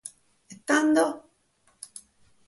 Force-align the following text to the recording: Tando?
Tando? 0.67 1.05